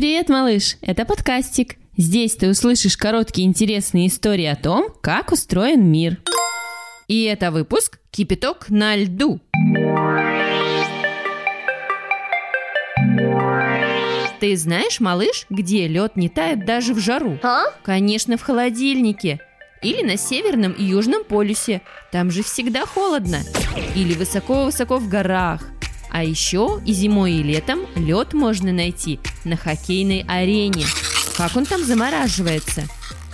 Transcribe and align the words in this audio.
Привет, 0.00 0.30
малыш! 0.30 0.78
Это 0.80 1.04
подкастик. 1.04 1.76
Здесь 1.94 2.34
ты 2.34 2.48
услышишь 2.48 2.96
короткие 2.96 3.46
интересные 3.46 4.06
истории 4.06 4.46
о 4.46 4.56
том, 4.56 4.88
как 5.02 5.30
устроен 5.30 5.84
мир. 5.84 6.16
И 7.06 7.24
это 7.24 7.50
выпуск 7.50 7.98
«Кипяток 8.10 8.70
на 8.70 8.96
льду». 8.96 9.40
Ты 14.40 14.56
знаешь, 14.56 15.00
малыш, 15.00 15.44
где 15.50 15.86
лед 15.86 16.16
не 16.16 16.30
тает 16.30 16.64
даже 16.64 16.94
в 16.94 16.98
жару? 16.98 17.38
А? 17.42 17.64
Конечно, 17.82 18.38
в 18.38 18.42
холодильнике. 18.42 19.38
Или 19.82 20.02
на 20.02 20.16
северном 20.16 20.72
и 20.72 20.82
южном 20.82 21.24
полюсе. 21.24 21.82
Там 22.10 22.30
же 22.30 22.42
всегда 22.42 22.86
холодно. 22.86 23.40
Или 23.94 24.14
высоко-высоко 24.14 24.96
в 24.96 25.10
горах. 25.10 25.62
А 26.10 26.24
еще 26.24 26.80
и 26.84 26.92
зимой, 26.92 27.32
и 27.32 27.42
летом 27.42 27.80
лед 27.94 28.32
можно 28.32 28.72
найти 28.72 29.20
на 29.44 29.56
хоккейной 29.56 30.24
арене. 30.28 30.86
Как 31.36 31.56
он 31.56 31.66
там 31.66 31.84
замораживается? 31.84 32.84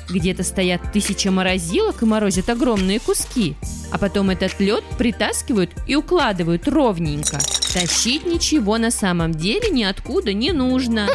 Где-то 0.08 0.44
стоят 0.44 0.92
тысяча 0.92 1.30
морозилок 1.30 2.02
и 2.02 2.06
морозят 2.06 2.48
огромные 2.48 3.00
куски. 3.00 3.56
А 3.90 3.98
потом 3.98 4.30
этот 4.30 4.60
лед 4.60 4.84
притаскивают 4.98 5.70
и 5.86 5.96
укладывают 5.96 6.68
ровненько. 6.68 7.38
Тащить 7.72 8.24
ничего 8.24 8.78
на 8.78 8.90
самом 8.90 9.32
деле 9.32 9.70
ниоткуда 9.70 10.32
не 10.32 10.52
нужно. 10.52 11.08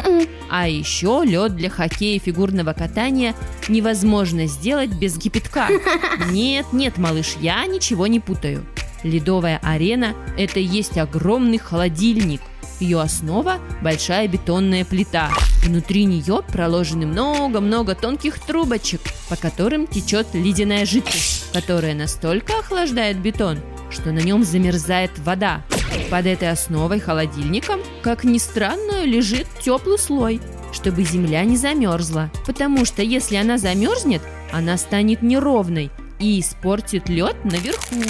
А 0.50 0.68
еще 0.68 1.22
лед 1.24 1.56
для 1.56 1.70
хоккея 1.70 2.16
и 2.16 2.18
фигурного 2.18 2.72
катания 2.72 3.34
невозможно 3.68 4.46
сделать 4.46 4.90
без 4.90 5.16
кипятка. 5.16 5.68
Нет, 6.30 6.66
нет, 6.72 6.98
малыш, 6.98 7.36
я 7.40 7.66
ничего 7.66 8.06
не 8.06 8.20
путаю. 8.20 8.64
Ледовая 9.02 9.58
арена– 9.62 10.14
это 10.38 10.60
и 10.60 10.64
есть 10.64 10.98
огромный 10.98 11.58
холодильник. 11.58 12.40
Ее 12.80 13.00
основа– 13.00 13.58
большая 13.82 14.28
бетонная 14.28 14.84
плита. 14.84 15.30
Внутри 15.64 16.04
нее 16.04 16.42
проложены 16.46 17.06
много-много 17.06 17.94
тонких 17.94 18.38
трубочек, 18.40 19.00
по 19.28 19.36
которым 19.36 19.86
течет 19.86 20.26
ледяная 20.34 20.84
жидкость, 20.84 21.52
которая 21.52 21.94
настолько 21.94 22.58
охлаждает 22.58 23.18
бетон, 23.18 23.58
что 23.90 24.10
на 24.10 24.18
нем 24.18 24.42
замерзает 24.42 25.12
вода. 25.18 25.62
Под 26.10 26.26
этой 26.26 26.50
основой 26.50 26.98
холодильником, 26.98 27.80
как 28.02 28.24
ни 28.24 28.38
странно, 28.38 29.04
лежит 29.04 29.46
теплый 29.60 29.98
слой, 29.98 30.40
чтобы 30.72 31.04
земля 31.04 31.44
не 31.44 31.56
замерзла. 31.56 32.30
Потому 32.46 32.84
что 32.84 33.02
если 33.02 33.36
она 33.36 33.58
замерзнет, 33.58 34.22
она 34.52 34.76
станет 34.76 35.22
неровной 35.22 35.90
и 36.18 36.40
испортит 36.40 37.08
лед 37.08 37.36
наверху. 37.44 38.02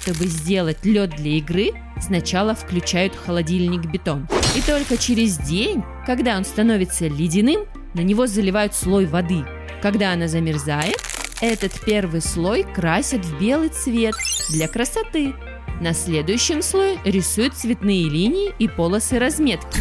Чтобы 0.00 0.26
сделать 0.26 0.84
лед 0.84 1.10
для 1.10 1.32
игры, 1.32 1.72
сначала 2.00 2.54
включают 2.54 3.14
холодильник 3.14 3.84
бетон. 3.90 4.26
И 4.56 4.62
только 4.62 4.96
через 4.96 5.36
день, 5.36 5.82
когда 6.06 6.36
он 6.36 6.44
становится 6.44 7.06
ледяным, 7.06 7.66
на 7.92 8.00
него 8.00 8.26
заливают 8.26 8.74
слой 8.74 9.04
воды. 9.04 9.44
Когда 9.82 10.12
она 10.12 10.26
замерзает, 10.26 10.96
этот 11.42 11.72
первый 11.84 12.22
слой 12.22 12.64
красят 12.64 13.24
в 13.24 13.38
белый 13.38 13.68
цвет 13.68 14.14
для 14.50 14.68
красоты. 14.68 15.34
На 15.80 15.92
следующем 15.92 16.62
слое 16.62 16.98
рисуют 17.04 17.54
цветные 17.54 18.08
линии 18.08 18.52
и 18.58 18.68
полосы 18.68 19.18
разметки. 19.18 19.80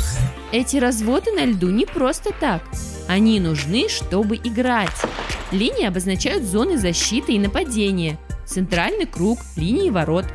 Эти 0.52 0.78
разводы 0.78 1.32
на 1.32 1.46
льду 1.46 1.70
не 1.70 1.86
просто 1.86 2.32
так. 2.40 2.62
Они 3.08 3.40
нужны, 3.40 3.88
чтобы 3.88 4.36
играть. 4.36 4.96
Линии 5.52 5.86
обозначают 5.86 6.44
зоны 6.44 6.78
защиты 6.78 7.34
и 7.34 7.40
нападения– 7.40 8.18
центральный 8.50 9.06
круг, 9.06 9.40
линии 9.56 9.90
ворот. 9.90 10.26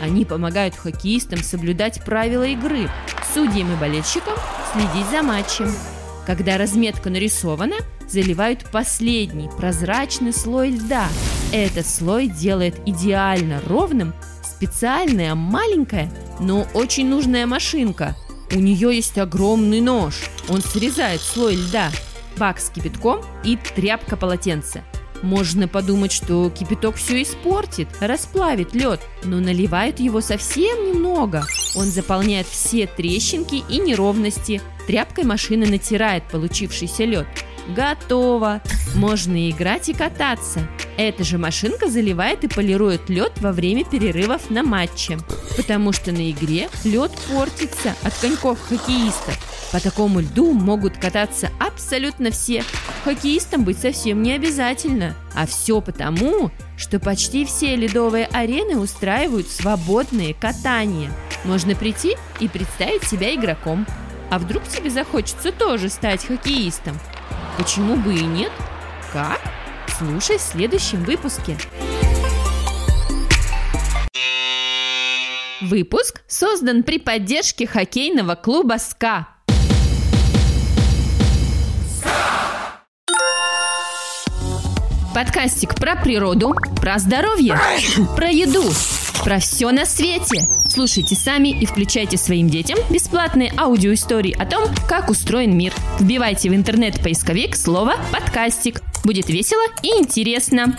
Они 0.00 0.24
помогают 0.24 0.74
хоккеистам 0.74 1.42
соблюдать 1.42 2.04
правила 2.04 2.44
игры, 2.44 2.90
судьям 3.32 3.72
и 3.72 3.76
болельщикам 3.76 4.34
следить 4.72 5.10
за 5.10 5.22
матчем. 5.22 5.72
Когда 6.26 6.58
разметка 6.58 7.10
нарисована, 7.10 7.76
заливают 8.08 8.64
последний 8.70 9.48
прозрачный 9.48 10.32
слой 10.32 10.70
льда. 10.70 11.08
Этот 11.52 11.86
слой 11.86 12.28
делает 12.28 12.76
идеально 12.86 13.60
ровным 13.66 14.12
специальная 14.42 15.34
маленькая, 15.34 16.12
но 16.38 16.66
очень 16.74 17.08
нужная 17.08 17.46
машинка. 17.46 18.16
У 18.52 18.58
нее 18.58 18.94
есть 18.94 19.16
огромный 19.16 19.80
нож. 19.80 20.28
Он 20.48 20.60
срезает 20.60 21.20
слой 21.20 21.54
льда, 21.54 21.90
бак 22.36 22.60
с 22.60 22.68
кипятком 22.68 23.22
и 23.44 23.56
тряпка 23.56 24.16
полотенца. 24.16 24.82
Можно 25.22 25.68
подумать, 25.68 26.12
что 26.12 26.50
кипяток 26.50 26.96
все 26.96 27.22
испортит, 27.22 27.88
расплавит 28.00 28.74
лед, 28.74 29.00
но 29.22 29.38
наливают 29.40 30.00
его 30.00 30.20
совсем 30.20 30.86
немного. 30.86 31.44
Он 31.74 31.86
заполняет 31.86 32.46
все 32.46 32.86
трещинки 32.86 33.62
и 33.68 33.78
неровности. 33.78 34.62
Тряпкой 34.86 35.24
машина 35.24 35.66
натирает 35.66 36.24
получившийся 36.24 37.04
лед. 37.04 37.26
Готово! 37.68 38.62
Можно 38.94 39.50
играть 39.50 39.88
и 39.88 39.92
кататься. 39.92 40.66
Эта 40.96 41.22
же 41.22 41.38
машинка 41.38 41.88
заливает 41.88 42.44
и 42.44 42.48
полирует 42.48 43.08
лед 43.08 43.32
во 43.40 43.52
время 43.52 43.84
перерывов 43.84 44.50
на 44.50 44.62
матче. 44.62 45.18
Потому 45.56 45.92
что 45.92 46.12
на 46.12 46.30
игре 46.30 46.68
лед 46.84 47.12
портится 47.30 47.94
от 48.02 48.14
коньков 48.14 48.58
хоккеистов. 48.60 49.38
По 49.72 49.78
такому 49.80 50.20
льду 50.20 50.52
могут 50.52 50.98
кататься 50.98 51.50
абсолютно 51.60 52.32
все. 52.32 52.64
Хоккеистам 53.04 53.64
быть 53.64 53.78
совсем 53.78 54.20
не 54.20 54.32
обязательно. 54.32 55.14
А 55.34 55.46
все 55.46 55.80
потому, 55.80 56.50
что 56.76 56.98
почти 56.98 57.44
все 57.44 57.76
ледовые 57.76 58.26
арены 58.26 58.78
устраивают 58.78 59.48
свободные 59.48 60.34
катания. 60.34 61.12
Можно 61.44 61.76
прийти 61.76 62.16
и 62.40 62.48
представить 62.48 63.04
себя 63.04 63.32
игроком. 63.34 63.86
А 64.30 64.38
вдруг 64.40 64.64
тебе 64.64 64.90
захочется 64.90 65.52
тоже 65.52 65.88
стать 65.88 66.26
хоккеистом? 66.26 66.98
Почему 67.56 67.96
бы 67.96 68.14
и 68.14 68.22
нет? 68.22 68.52
Как? 69.12 69.40
Слушай 69.98 70.38
в 70.38 70.42
следующем 70.42 71.04
выпуске. 71.04 71.56
Выпуск 75.60 76.22
создан 76.26 76.82
при 76.82 76.98
поддержке 76.98 77.66
хоккейного 77.66 78.34
клуба 78.34 78.78
«СКА». 78.78 79.28
Подкастик 85.14 85.74
про 85.74 85.96
природу, 85.96 86.54
про 86.80 86.98
здоровье, 87.00 87.58
про 88.14 88.30
еду, 88.30 88.62
про 89.24 89.40
все 89.40 89.72
на 89.72 89.84
свете. 89.84 90.48
Слушайте 90.68 91.16
сами 91.16 91.48
и 91.48 91.66
включайте 91.66 92.16
своим 92.16 92.48
детям 92.48 92.78
бесплатные 92.90 93.52
аудиоистории 93.56 94.36
о 94.40 94.46
том, 94.46 94.64
как 94.88 95.10
устроен 95.10 95.56
мир. 95.56 95.72
Вбивайте 95.98 96.48
в 96.48 96.54
интернет-поисковик 96.54 97.56
слово 97.56 97.94
«подкастик». 98.12 98.82
Будет 99.04 99.28
весело 99.28 99.62
и 99.82 99.88
интересно. 99.88 100.76